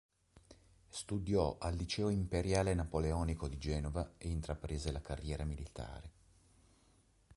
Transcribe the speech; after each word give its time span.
Studiò 0.89 1.57
al 1.59 1.75
liceo 1.75 2.09
Imperiale 2.09 2.73
napoleonico 2.73 3.47
di 3.47 3.59
Genova 3.59 4.13
e 4.17 4.29
intraprese 4.29 4.91
la 4.91 4.99
carriera 4.99 5.43
militare. 5.45 6.11